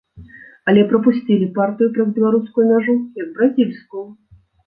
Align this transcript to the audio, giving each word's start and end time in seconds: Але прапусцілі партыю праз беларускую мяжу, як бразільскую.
Але 0.71 0.85
прапусцілі 0.93 1.49
партыю 1.57 1.89
праз 1.99 2.09
беларускую 2.17 2.65
мяжу, 2.71 2.95
як 3.23 3.27
бразільскую. 3.35 4.05